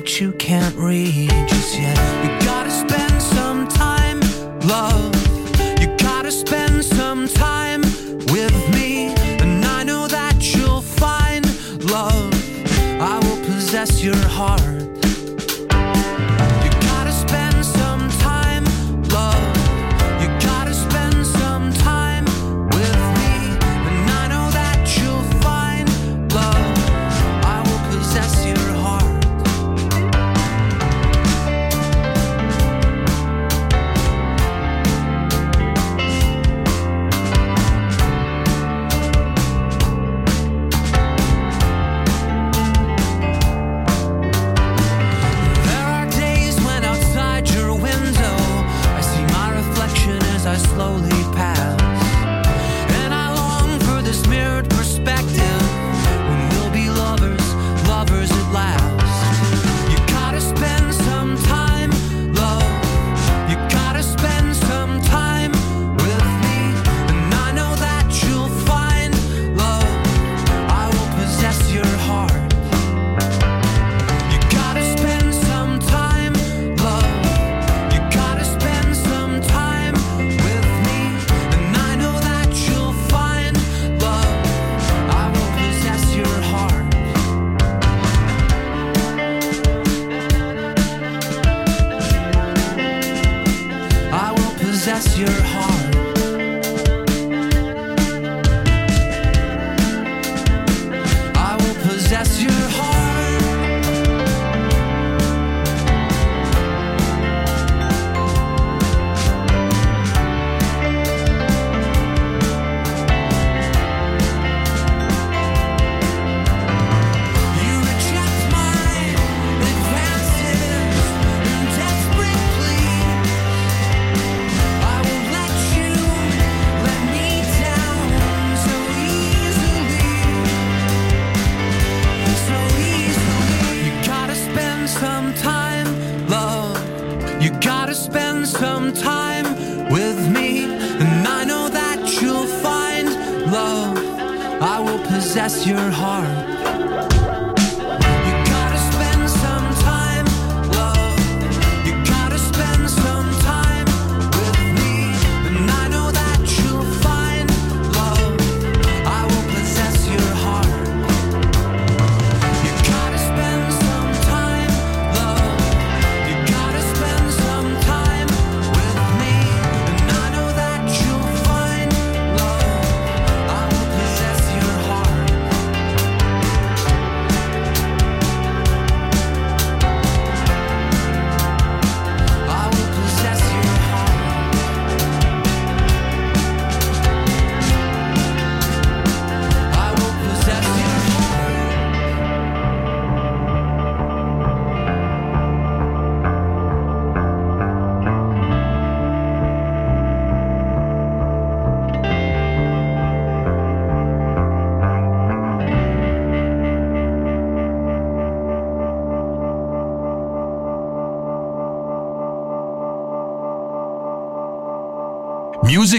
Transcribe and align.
That 0.00 0.18
you 0.18 0.32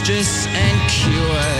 Mistress, 0.00 0.46
and 0.46 0.90
cure 0.90 1.59